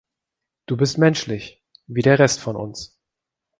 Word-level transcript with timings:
Du 0.65 0.77
bist 0.77 0.97
menschlich, 0.97 1.63
wie 1.85 2.01
der 2.01 2.17
Rest 2.17 2.39
von 2.39 2.55
uns. 2.55 2.99